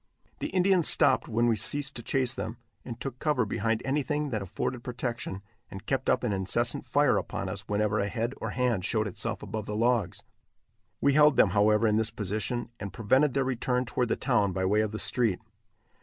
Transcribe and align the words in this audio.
The 0.39 0.47
Indians 0.47 0.87
stopped 0.87 1.27
when 1.27 1.45
we 1.45 1.55
ceased 1.55 1.95
to 1.95 2.01
chase 2.01 2.33
them, 2.33 2.57
and 2.83 2.99
took 2.99 3.19
cover 3.19 3.45
behind 3.45 3.83
anything 3.85 4.31
that 4.31 4.41
afforded 4.41 4.83
protection, 4.83 5.43
and 5.69 5.85
kept 5.85 6.09
up 6.09 6.23
an 6.23 6.33
incessant 6.33 6.87
fire 6.87 7.17
upon 7.17 7.47
us 7.47 7.67
whenever 7.67 7.99
a 7.99 8.07
head 8.07 8.33
or 8.37 8.49
hand 8.49 8.83
showed 8.83 9.05
itself 9.07 9.43
above 9.43 9.67
the 9.67 9.75
logs. 9.75 10.23
We 11.01 11.13
held 11.13 11.35
them, 11.35 11.51
however, 11.51 11.85
in 11.85 11.97
this 11.97 12.09
position, 12.09 12.69
and 12.79 12.91
prevented 12.91 13.35
their 13.35 13.43
return 13.43 13.85
toward 13.85 14.07
the 14.07 14.15
town 14.15 14.53
by 14.53 14.65
way 14.65 14.81
of 14.81 14.91
the 14.91 14.97
street. 14.97 15.39